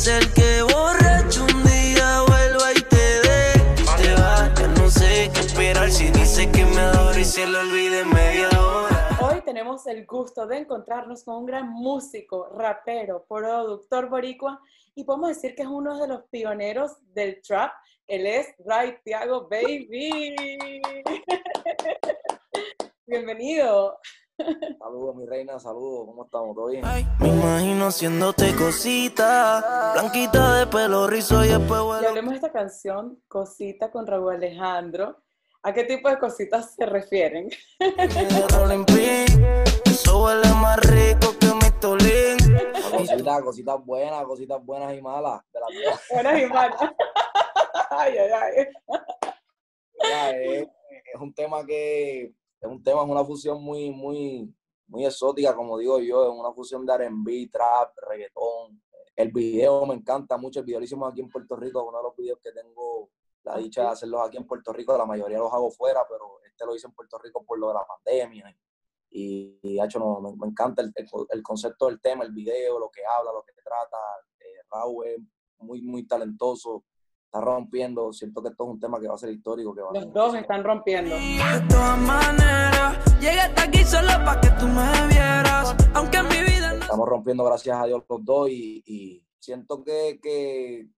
[0.00, 3.52] ser que borracho un día vuelva y te dé.
[4.00, 7.60] Te va, ya no sé qué esperar si dice que me adora y se lo
[7.60, 9.18] olvide media hora.
[9.20, 14.58] Hoy tenemos el gusto de encontrarnos con un gran músico, rapero, productor boricua
[14.94, 17.70] y podemos decir que es uno de los pioneros del trap.
[18.06, 20.34] Él es Ray Tiago Baby.
[23.06, 23.98] Bienvenido.
[24.78, 26.54] Saludos, mi reina, saludos, ¿cómo estamos?
[26.54, 26.84] ¿Todo bien?
[27.18, 33.22] Me imagino haciéndote cosita, blanquita de pelo rizo y después Y hablemos de esta canción,
[33.28, 35.22] Cosita con Raúl Alejandro.
[35.62, 37.50] ¿A qué tipo de cositas se refieren?
[37.78, 39.44] de Rolling Pin,
[39.84, 42.38] Eso huele más rico que mi tolín.
[42.90, 45.42] Cositas, cositas buenas, cositas buenas y malas.
[45.52, 46.00] De la.
[46.10, 46.80] Buenas y malas.
[47.90, 48.66] Ay, ay, ay.
[50.02, 50.68] Ya, es,
[51.12, 52.32] es un tema que,
[52.82, 54.54] tema, es una fusión muy, muy,
[54.88, 58.82] muy exótica, como digo yo, es una fusión de R&B, trap, reggaetón.
[59.16, 62.04] El video me encanta mucho, el video lo hicimos aquí en Puerto Rico, uno de
[62.04, 63.10] los videos que tengo
[63.42, 66.64] la dicha de hacerlos aquí en Puerto Rico, la mayoría los hago fuera, pero este
[66.66, 68.56] lo hice en Puerto Rico por lo de la pandemia.
[69.10, 72.78] Y, y hecho, no, me, me encanta el, el, el concepto del tema, el video,
[72.78, 73.96] lo que habla, lo que trata.
[74.38, 75.18] Eh, Raúl es
[75.58, 76.84] muy, muy talentoso,
[77.30, 78.12] está rompiendo.
[78.12, 79.72] Siento que esto es un tema que va a ser histórico.
[79.72, 81.14] Que va a Los ser dos están rompiendo.
[81.14, 85.76] De todas maneras, llegué hasta aquí solo para que tú me vieras.
[85.94, 88.48] Aunque en mi vida no Estamos rompiendo, gracias a Dios, los dos.
[88.50, 90.88] Y, y siento que, que,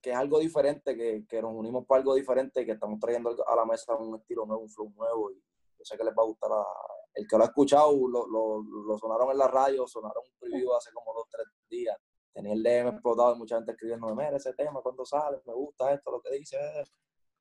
[0.00, 3.34] que es algo diferente, que, que nos unimos para algo diferente y que estamos trayendo
[3.44, 5.32] a la mesa un estilo nuevo, un flow nuevo.
[5.32, 6.64] Y yo sé que les va a gustar a.
[7.12, 10.72] El que lo ha escuchado, lo, lo, lo sonaron en la radio, sonaron un preview
[10.72, 11.96] hace como dos, tres días.
[12.32, 15.92] Tenía el DM explotado y mucha gente escribiendo, mira ese tema, cuando sale, me gusta
[15.92, 16.56] esto, lo que dice.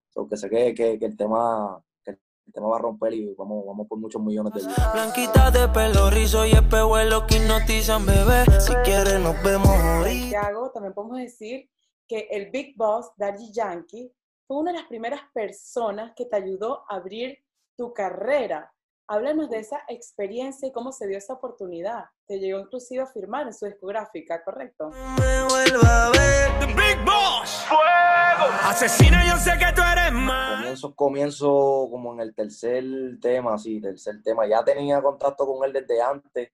[0.09, 3.35] So, que sé que, que, que el tema que el tema va a romper y
[3.35, 4.93] vamos, vamos por muchos millones de views.
[4.93, 8.45] Blanquita de pelo rizo y espejuelo que hipnotizan, bebé.
[8.59, 10.41] Si quieres, nos vemos ahorita.
[10.41, 11.69] Santiago, también podemos decir
[12.07, 14.11] que el Big Boss, Daddy Yankee,
[14.47, 17.37] fue una de las primeras personas que te ayudó a abrir
[17.77, 18.73] tu carrera.
[19.11, 22.03] Háblanos de esa experiencia y cómo se dio esa oportunidad.
[22.27, 24.91] Te llegó inclusive a firmar en su discográfica, ¿correcto?
[24.91, 26.59] Me vuelva a ver.
[26.59, 27.65] The Big Boss.
[27.67, 28.53] Fuego.
[28.65, 30.57] Asesina, yo sé que tú eres más.
[30.57, 32.83] Comienzo, comienzo como en el tercer
[33.19, 34.45] tema, sí, tercer tema.
[34.45, 36.51] Ya tenía contacto con él desde antes,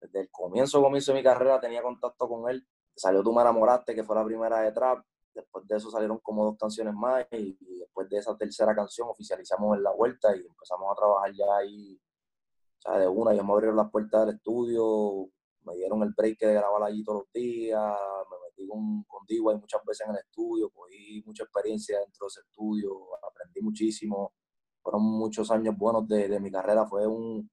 [0.00, 2.66] desde el comienzo, comienzo de mi carrera tenía contacto con él.
[2.96, 5.04] Salió Tú me enamoraste, que fue la primera de trap.
[5.36, 9.06] Después de eso salieron como dos canciones más y, y después de esa tercera canción
[9.08, 12.00] oficializamos en la vuelta y empezamos a trabajar ya ahí,
[12.78, 13.32] o sea, de una.
[13.32, 15.28] Ellos me abrieron las puertas del estudio,
[15.66, 17.94] me dieron el break de grabar allí todos los días,
[18.30, 22.28] me metí con, con D-Way muchas veces en el estudio, cogí mucha experiencia dentro de
[22.28, 22.92] ese estudio,
[23.28, 24.32] aprendí muchísimo,
[24.80, 27.50] fueron muchos años buenos de, de mi carrera, fue un,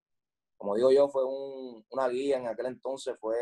[0.55, 3.35] como digo yo, fue un, una guía en aquel entonces, fue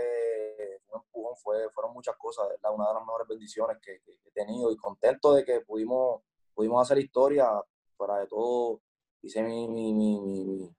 [0.97, 5.33] empujón, fue, fueron muchas cosas, una de las mejores bendiciones que, he tenido y contento
[5.33, 6.21] de que pudimos,
[6.53, 7.49] pudimos hacer historia,
[7.95, 8.81] fuera de todo,
[9.21, 10.69] hice mi, mi, mi,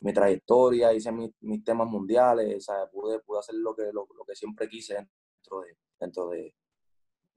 [0.00, 4.34] mi, trayectoria, hice mi- mis temas mundiales, pude, pude hacer lo que, lo, lo que
[4.34, 6.54] siempre quise dentro de, dentro de,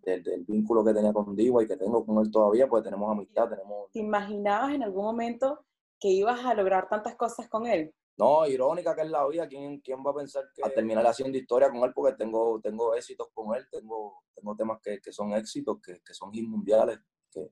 [0.04, 3.12] del, del vínculo que tenía con Diva y que tengo con él todavía, pues tenemos
[3.12, 3.92] amistad, tenemos...
[3.92, 5.66] ¿Te imaginabas en algún momento
[6.00, 7.94] que ibas a lograr tantas cosas con él?
[8.18, 11.38] No, irónica que es la vida, ¿quién, quién va a pensar que a terminar haciendo
[11.38, 11.92] historia con él?
[11.94, 16.14] Porque tengo, tengo éxitos con él, tengo, tengo temas que, que son éxitos, que, que
[16.14, 17.00] son hits mundiales,
[17.32, 17.50] que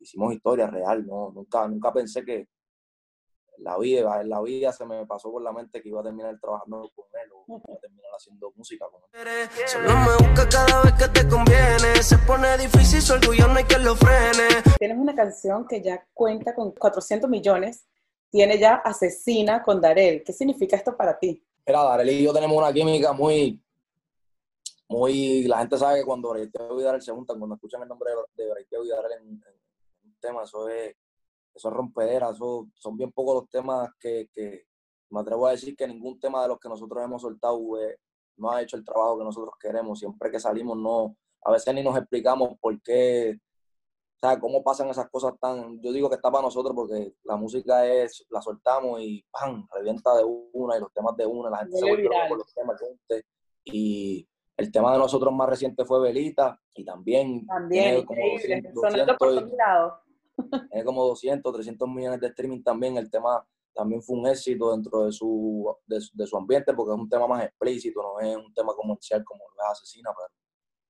[0.00, 1.30] hicimos historia real, ¿no?
[1.30, 2.48] Nunca, nunca pensé que
[3.58, 6.04] en la vida, en la vida se me pasó por la mente que iba a
[6.04, 9.48] terminar trabajando con él o iba a terminar haciendo música con él.
[9.66, 12.02] Solo me busca cada vez que te conviene.
[12.02, 14.62] Se pone difícil, su orgullo no hay que lo frene.
[14.78, 17.87] Tienes una canción que ya cuenta con 400 millones,
[18.30, 20.22] tiene ya Asesina con Darel.
[20.24, 21.42] ¿Qué significa esto para ti?
[21.66, 23.60] Mira, Darel y yo tenemos una química muy,
[24.88, 28.10] muy, la gente sabe que cuando Breiteo y Darel se juntan, cuando escuchan el nombre
[28.36, 30.94] de Breiteo y Darel en, un tema, eso es,
[31.54, 34.66] eso es rompedera, eso, son bien pocos los temas que, que
[35.10, 37.98] me atrevo a decir que ningún tema de los que nosotros hemos soltado eh,
[38.36, 41.82] no ha hecho el trabajo que nosotros queremos, siempre que salimos no, a veces ni
[41.82, 43.38] nos explicamos por qué,
[44.20, 47.36] o sea, cómo pasan esas cosas tan, yo digo que está para nosotros porque la
[47.36, 49.66] música es, la soltamos y ¡pam!
[49.72, 52.52] revienta de una y los temas de una, la gente se Vuelve loca por los
[52.52, 52.80] temas
[53.64, 58.70] y el tema de nosotros más reciente fue Velita y también, También, tiene como increíble.
[58.74, 60.68] 200, Sonando por 200 y- todos lados.
[60.70, 62.96] tiene como 200, 300 millones de streaming también.
[62.96, 66.92] El tema también fue un éxito dentro de su, de, su- de su ambiente porque
[66.92, 70.28] es un tema más explícito, no es un tema comercial como la asesina, pero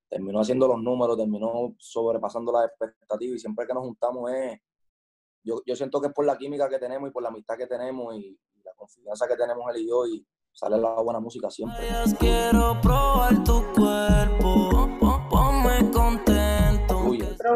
[0.08, 4.58] terminó haciendo los números, terminó sobrepasando las expectativas y siempre que nos juntamos es,
[5.44, 7.66] yo, yo siento que es por la química que tenemos y por la amistad que
[7.66, 11.50] tenemos y, y la confianza que tenemos él y yo y sale la buena música
[11.50, 11.86] siempre.
[12.18, 14.88] Quiero probar tu cuerpo.
[15.00, 15.28] Pon-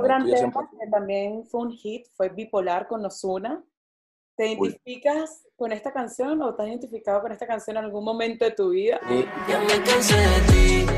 [0.03, 3.63] gran tuyo tema siempre que también fue un hit fue Bipolar con Ozuna.
[4.37, 4.69] ¿Te Uy.
[4.69, 8.51] identificas con esta canción o te has identificado con esta canción en algún momento de
[8.53, 8.99] tu vida?
[9.09, 10.41] Sí, Ya me cansé de
[10.87, 10.92] ti.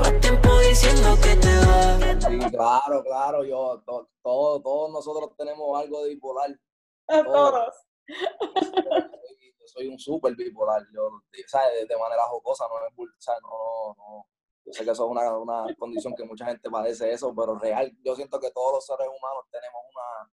[0.00, 2.24] Llevas tiempo diciendo que te vas.
[2.24, 6.58] sí, claro, claro, yo, to- todo- todos nosotros tenemos algo de bipolar.
[7.06, 7.74] Todos.
[8.06, 10.82] soy, yo soy un súper bipolar.
[10.92, 11.10] Yo,
[11.46, 11.86] ¿sabes?
[11.86, 12.94] De, manera jocosa, no es
[13.42, 14.26] no, no.
[14.64, 17.92] Yo sé que eso es una, una condición que mucha gente padece eso, pero real,
[18.02, 20.32] yo siento que todos los seres humanos tenemos una,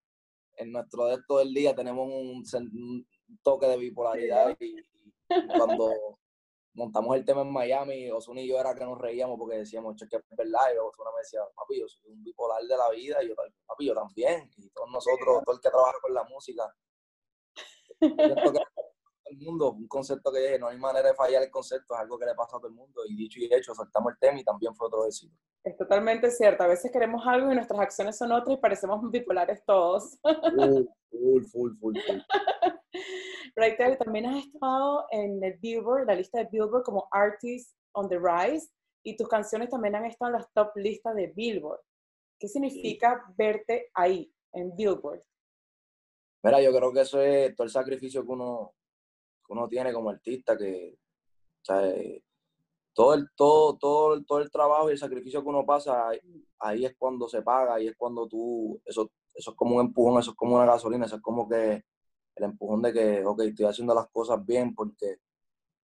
[0.58, 3.08] en nuestro de todo el día tenemos un,
[3.44, 6.20] toque de bipolaridad y, y cuando
[6.78, 10.08] montamos el tema en Miami, Osuna y yo era que nos reíamos porque decíamos, "Che,
[10.08, 13.24] que es verdad, y Osuna me decía, papi, yo soy un bipolar de la vida,
[13.24, 13.36] y yo,
[13.66, 16.72] papi, yo también, y todos nosotros, todo el que trabaja con la música,
[18.00, 18.62] yo que
[19.30, 22.18] el mundo, un concepto que dije, no hay manera de fallar el concepto, es algo
[22.18, 24.44] que le pasa a todo el mundo, y dicho y hecho, soltamos el tema y
[24.44, 25.36] también fue otro éxito.
[25.64, 26.64] Es totalmente cierto.
[26.64, 30.18] A veces queremos algo y nuestras acciones son otras y parecemos bipolares todos.
[30.22, 32.20] Full, full, full, full, full.
[33.58, 38.20] Raiter, también has estado en el Billboard, la lista de Billboard como Artist on the
[38.20, 38.70] Rise
[39.04, 41.80] y tus canciones también han estado en las top listas de Billboard.
[42.40, 45.24] ¿Qué significa verte ahí, en Billboard?
[46.44, 48.76] Mira, yo creo que eso es todo el sacrificio que uno,
[49.44, 52.24] que uno tiene como artista, que o sea, eh,
[52.94, 56.20] todo, el, todo, todo, todo el trabajo y el sacrificio que uno pasa, ahí,
[56.60, 60.20] ahí es cuando se paga, ahí es cuando tú, eso, eso es como un empujón,
[60.20, 61.84] eso es como una gasolina, eso es como que
[62.38, 65.18] el empujón de que, ok, estoy haciendo las cosas bien, porque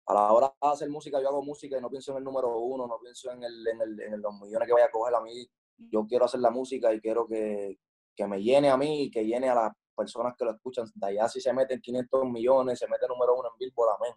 [0.07, 2.57] a la hora de hacer música, yo hago música y no pienso en el número
[2.57, 5.21] uno, no pienso en, el, en, el, en los millones que vaya a coger a
[5.21, 5.47] mí.
[5.77, 7.77] Yo quiero hacer la música y quiero que,
[8.15, 10.87] que me llene a mí y que llene a las personas que lo escuchan.
[10.95, 14.13] De allá si se meten 500 millones, se mete número uno en Billboard, amén.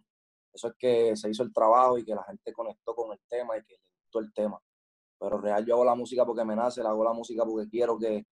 [0.52, 3.56] Eso es que se hizo el trabajo y que la gente conectó con el tema
[3.56, 4.60] y que le gustó el tema.
[5.18, 7.98] Pero real, yo hago la música porque me nace, la hago la música porque quiero
[7.98, 8.26] que,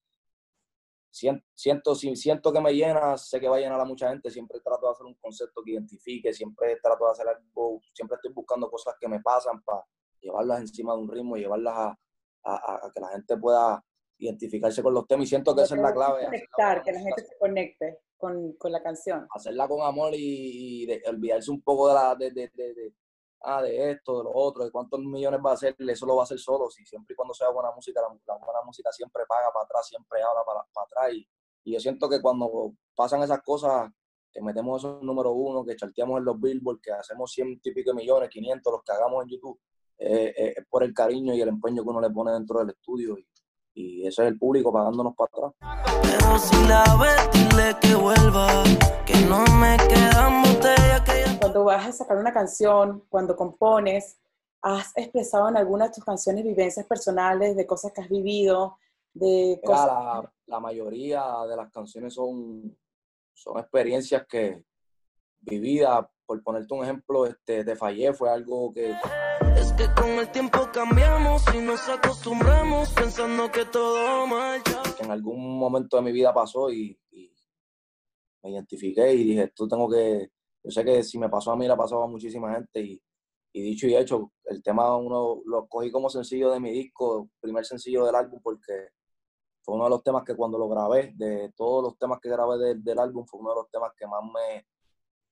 [1.10, 4.30] siento, siento, si siento que me llena, sé que va a llenar a mucha gente,
[4.30, 8.32] siempre trato de hacer un concepto que identifique, siempre trato de hacer algo, siempre estoy
[8.32, 9.84] buscando cosas que me pasan para
[10.20, 11.98] llevarlas encima de un ritmo y llevarlas a,
[12.44, 13.84] a- a- que la gente pueda
[14.18, 16.24] identificarse con los temas y siento que esa es la clave.
[16.24, 19.26] Conectar, que la gente se conecte con, con la canción.
[19.34, 22.92] hacerla con amor y, y de- olvidarse un poco de, la, de- de-
[23.42, 26.22] ah, de esto, de lo otro, de cuántos millones va a hacer, eso lo va
[26.22, 29.52] a hacer solo, si siempre y cuando sea buena música, la, buena música siempre paga
[29.52, 31.26] para atrás, siempre habla para, para atrás y,
[31.62, 33.90] yo siento que cuando pasan esas cosas,
[34.32, 37.94] que metemos esos números uno, que charteamos en los billboards, que hacemos 100 y pico
[37.94, 39.60] millones, 500, los que hagamos en YouTube,
[39.98, 42.70] eh, eh, es por el cariño y el empeño que uno le pone dentro del
[42.70, 43.28] estudio y,
[43.74, 46.00] y eso es el público pagándonos para atrás.
[46.02, 48.64] Pero si la ves, dile que vuelva.
[49.06, 51.00] Que no me quedan botellas
[51.40, 54.18] Cuando vas a sacar una canción, cuando compones,
[54.60, 58.76] ¿has expresado en alguna de tus canciones vivencias personales de cosas que has vivido,
[59.14, 59.86] de cosas...
[59.86, 62.76] la, la mayoría de las canciones son,
[63.32, 64.64] son experiencias que
[65.40, 66.06] vividas.
[66.26, 68.94] Por ponerte un ejemplo, este, Te Fallé fue algo que
[69.56, 74.82] Es que con el tiempo cambiamos y nos acostumbramos pensando que todo marcha.
[74.96, 77.34] que en algún momento de mi vida pasó y, y
[78.42, 80.30] me identifiqué y dije, esto tengo que,
[80.62, 83.02] yo sé que si me pasó a mí, le ha pasado a muchísima gente y,
[83.52, 87.64] y dicho y hecho, el tema uno lo cogí como sencillo de mi disco, primer
[87.64, 88.88] sencillo del álbum porque
[89.62, 92.58] fue uno de los temas que cuando lo grabé, de todos los temas que grabé
[92.58, 94.66] del- del álbum, fue uno de los temas que más me,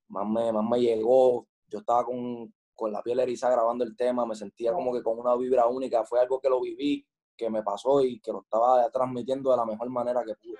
[0.09, 1.47] más me, más me llegó.
[1.69, 5.19] Yo estaba con, con la piel erizada grabando el tema, me sentía como que con
[5.19, 7.07] una vibra única, fue algo que lo viví,
[7.39, 10.59] que me pasó y que lo estaba transmitiendo de la mejor manera que pude.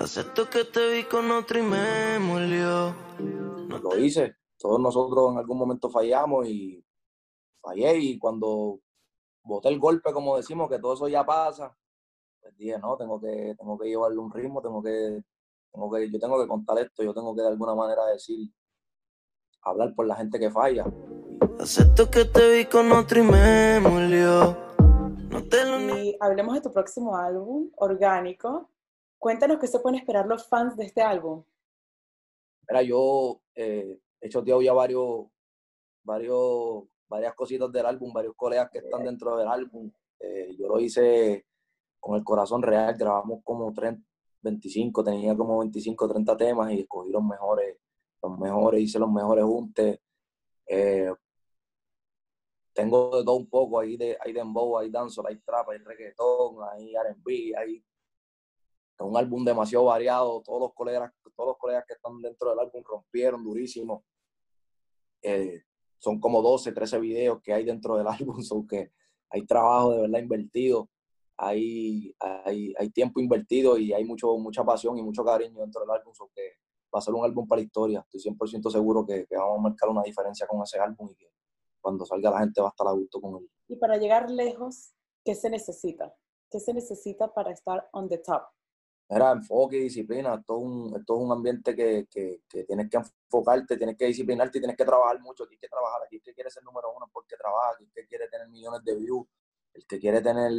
[0.00, 2.94] Acepto que te vi con otro y me molió.
[3.18, 6.84] Lo hice, todos nosotros en algún momento fallamos y
[7.60, 8.80] fallé y cuando
[9.44, 11.74] boté el golpe, como decimos, que todo eso ya pasa,
[12.40, 15.22] pues dije, no, tengo que, tengo que llevarle un ritmo, tengo que,
[15.72, 18.50] tengo que, yo tengo que contar esto, yo tengo que de alguna manera decir,
[19.62, 20.84] hablar por la gente que falla.
[21.60, 24.71] Acepto que te vi con otro y me molió.
[25.32, 25.96] No te lo niego.
[25.96, 28.68] Y hablemos de tu próximo álbum, Orgánico.
[29.18, 31.42] Cuéntanos qué se pueden esperar los fans de este álbum.
[32.68, 35.26] Mira, yo eh, he choteado ya varios,
[36.04, 39.90] varios, varias cositas del álbum, varios colegas que están dentro del álbum.
[40.20, 41.46] Eh, yo lo hice
[41.98, 44.06] con el corazón real, grabamos como 30,
[44.42, 47.78] 25, tenía como 25, 30 temas y escogí los mejores,
[48.22, 49.98] los mejores, hice los mejores juntes.
[50.66, 51.10] Eh,
[52.72, 56.56] tengo de todo un poco, ahí de, hay dembow, hay dancehall, hay trap, hay reggaetón,
[56.72, 57.84] hay R&B, hay
[58.98, 62.82] un álbum demasiado variado, todos los colegas, todos los colegas que están dentro del álbum
[62.84, 64.04] rompieron durísimo.
[65.22, 65.62] Eh,
[65.98, 68.92] son como 12, 13 videos que hay dentro del álbum, son que
[69.30, 70.88] hay trabajo de verdad invertido.
[71.36, 75.90] hay, hay, hay tiempo invertido y hay mucho, mucha pasión y mucho cariño dentro del
[75.90, 76.58] álbum, so que
[76.94, 78.00] va a ser un álbum para la historia.
[78.00, 81.32] Estoy 100% seguro que, que, vamos a marcar una diferencia con ese álbum y que
[81.82, 83.50] cuando salga la gente va a estar a gusto con él.
[83.68, 86.14] Y para llegar lejos, ¿qué se necesita?
[86.50, 88.42] ¿Qué se necesita para estar on the top?
[89.08, 90.34] Era enfoque y disciplina.
[90.34, 94.06] Esto es un, esto es un ambiente que, que, que, tienes que enfocarte, tienes que
[94.06, 95.44] disciplinarte y tienes que trabajar mucho.
[95.44, 96.02] Aquí hay que trabajar.
[96.04, 97.72] Aquí el que quiere ser número uno porque trabaja.
[97.74, 99.26] Aquí el que quiere tener millones de views.
[99.74, 100.50] El que quiere tener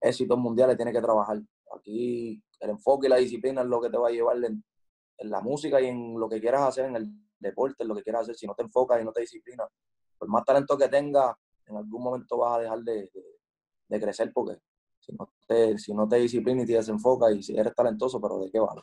[0.00, 1.40] éxitos mundiales tiene que trabajar.
[1.74, 4.62] Aquí el enfoque y la disciplina es lo que te va a llevar en,
[5.18, 8.02] en la música y en lo que quieras hacer, en el deporte, en lo que
[8.02, 8.36] quieras hacer.
[8.36, 9.68] Si no te enfocas y no te disciplinas,
[10.18, 11.34] por más talento que tengas,
[11.66, 13.24] en algún momento vas a dejar de, de,
[13.88, 14.58] de crecer porque
[15.00, 18.38] si no te, si no te disciplinas y te desenfocas y si eres talentoso, pero
[18.38, 18.82] ¿de qué vale?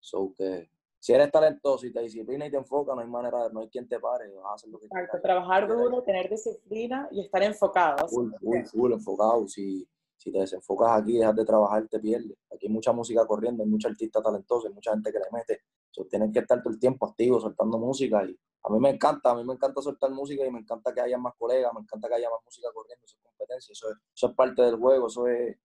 [0.00, 3.60] So que si eres talentoso y te disciplinas y te enfocas, no hay manera, no
[3.60, 5.22] hay quien te pare, vas a hacer lo que quieras.
[5.22, 8.08] trabajar duro, tener disciplina y estar enfocado.
[8.08, 9.46] Full, full, full enfocado.
[9.46, 9.86] Si,
[10.18, 12.36] si te desenfocas aquí, dejas de trabajar, te pierdes.
[12.52, 15.60] Aquí hay mucha música corriendo, hay mucha artista talentosa, hay mucha gente que le mete.
[15.90, 18.24] So, tienes que estar todo el tiempo activo, soltando música.
[18.24, 21.00] Y a mí me encanta, a mí me encanta soltar música y me encanta que
[21.00, 23.96] haya más colegas, me encanta que haya más música corriendo, eso es competencia, eso es,
[24.14, 25.56] eso es parte del juego, eso es,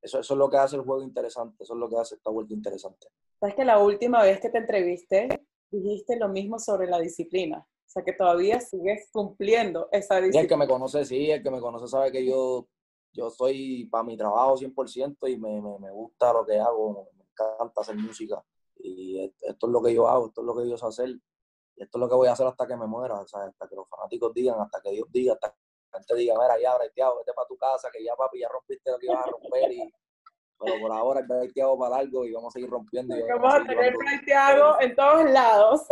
[0.00, 2.30] eso, eso es lo que hace el juego interesante, eso es lo que hace esta
[2.30, 3.08] vuelta interesante.
[3.40, 5.28] Sabes que la última vez que te entrevisté,
[5.70, 7.58] dijiste lo mismo sobre la disciplina.
[7.58, 10.40] O sea, que todavía sigues cumpliendo esa disciplina.
[10.40, 12.68] Y el que me conoce, sí, el que me conoce sabe que yo,
[13.12, 17.24] yo soy para mi trabajo 100% y me, me, me gusta lo que hago, me
[17.24, 18.42] encanta hacer música.
[18.76, 21.08] Y esto es lo que yo hago, esto es lo que yo sé hacer.
[21.08, 23.68] Y esto es lo que voy a hacer hasta que me muera, o sea, hasta
[23.68, 25.56] que los fanáticos digan, hasta que Dios diga, hasta que
[25.92, 28.90] la gente diga, mira, ya, breteado, vete para tu casa, que ya, papi, ya rompiste
[28.90, 29.72] lo que ibas a romper.
[29.72, 29.92] Y,
[30.60, 33.16] pero por ahora el breteado para algo y vamos a seguir rompiendo.
[33.16, 35.86] Y vamos, vamos a tener breteado en todos lados.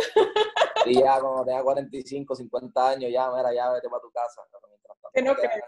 [0.84, 4.42] Y ya cuando tenga 45, 50 años, ya, mira, ya, vete para tu casa.
[5.18, 5.60] Que no te, te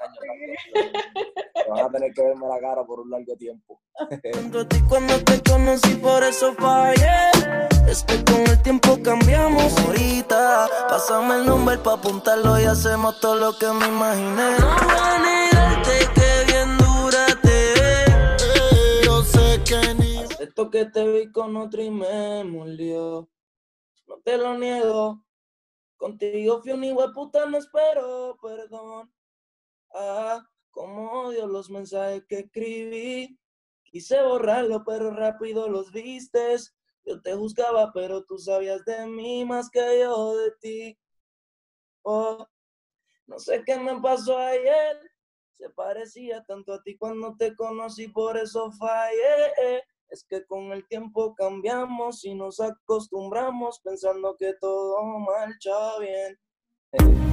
[1.69, 3.81] van a tener que verme la cara por un largo tiempo.
[4.09, 7.33] De ti cuando te conocí, por eso fallé.
[7.89, 10.69] Es que con el tiempo cambiamos ahorita.
[10.89, 14.57] Pásame el número para apuntarlo y hacemos todo lo que me imaginé.
[14.61, 19.05] No voy a negarte que bien dura te.
[19.05, 20.19] Yo sé que ni.
[20.39, 23.29] Esto que te vi con otro y me molió.
[24.07, 25.25] No te lo niego.
[25.97, 29.11] Contigo fui un hijo de puta, no espero perdón.
[29.93, 33.39] Ah, como odio los mensajes que escribí.
[33.85, 36.75] Quise borrarlo, pero rápido los vistes.
[37.05, 40.99] Yo te juzgaba, pero tú sabías de mí más que yo de ti.
[42.03, 42.47] Oh,
[43.27, 44.99] no sé qué me pasó ayer.
[45.53, 49.83] Se parecía tanto a ti cuando te conocí, por eso fallé.
[50.09, 57.30] Es que con el tiempo cambiamos y nos acostumbramos pensando que todo marcha bien.